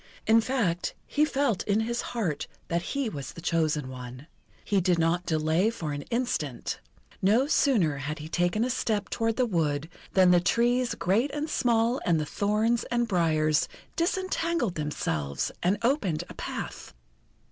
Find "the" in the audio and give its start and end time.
3.33-3.39, 9.35-9.45, 10.31-10.39, 12.19-12.25